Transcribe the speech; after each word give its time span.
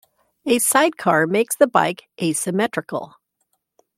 A 0.47 0.57
sidecar 0.57 1.27
makes 1.27 1.55
the 1.55 1.67
bike 1.67 2.09
asymmetrical. 2.19 3.17